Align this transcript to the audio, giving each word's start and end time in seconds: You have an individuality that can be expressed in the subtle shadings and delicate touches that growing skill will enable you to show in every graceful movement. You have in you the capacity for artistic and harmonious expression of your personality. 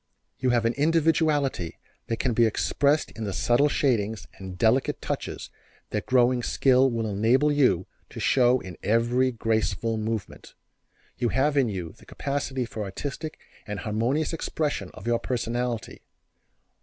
You 0.39 0.49
have 0.49 0.65
an 0.65 0.73
individuality 0.77 1.77
that 2.07 2.17
can 2.17 2.33
be 2.33 2.47
expressed 2.47 3.11
in 3.11 3.23
the 3.23 3.33
subtle 3.33 3.69
shadings 3.69 4.25
and 4.39 4.57
delicate 4.57 4.99
touches 4.99 5.51
that 5.91 6.07
growing 6.07 6.41
skill 6.41 6.89
will 6.89 7.05
enable 7.05 7.51
you 7.51 7.85
to 8.09 8.19
show 8.19 8.59
in 8.61 8.77
every 8.81 9.31
graceful 9.31 9.97
movement. 9.97 10.55
You 11.19 11.29
have 11.29 11.55
in 11.55 11.69
you 11.69 11.91
the 11.99 12.07
capacity 12.07 12.65
for 12.65 12.83
artistic 12.83 13.37
and 13.67 13.81
harmonious 13.81 14.33
expression 14.33 14.89
of 14.95 15.05
your 15.05 15.19
personality. 15.19 16.01